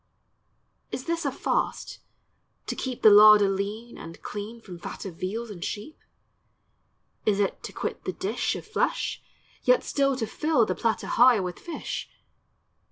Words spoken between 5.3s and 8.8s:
and sheep? Is it to quit the dish Of